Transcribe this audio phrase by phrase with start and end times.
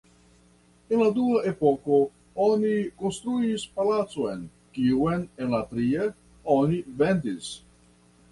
[0.95, 1.97] En la dua epoko
[2.45, 2.71] oni
[3.03, 4.41] konstruis palacon,
[4.77, 6.07] kiun en la tria
[6.57, 7.51] oni vendis.